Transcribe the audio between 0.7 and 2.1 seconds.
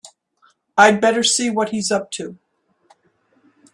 I'd better see what he's up